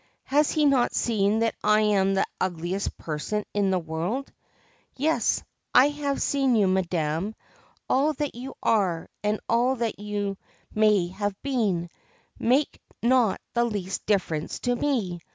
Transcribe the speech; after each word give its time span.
Has 0.23 0.49
he 0.49 0.65
not 0.65 0.95
seen 0.95 1.37
that 1.41 1.53
I 1.63 1.81
am 1.81 2.15
the 2.15 2.25
ugliest 2.39 2.97
person 2.97 3.45
in 3.53 3.69
the 3.69 3.77
world?'' 3.77 4.33
Yes, 4.97 5.43
I 5.75 5.89
have 5.89 6.19
seen 6.23 6.55
you, 6.55 6.67
madam. 6.67 7.35
All 7.87 8.13
that 8.13 8.33
you 8.33 8.55
are, 8.63 9.07
and 9.23 9.39
all 9.47 9.75
that 9.75 9.99
you 9.99 10.37
may 10.73 11.09
have 11.09 11.39
been, 11.43 11.87
make 12.39 12.81
not 13.03 13.41
the 13.53 13.63
least 13.63 14.03
difference 14.07 14.57
to 14.61 14.75
me. 14.75 15.21